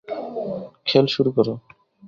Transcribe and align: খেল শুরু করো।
খেল 0.85 1.05
শুরু 1.07 1.29
করো। 1.31 1.53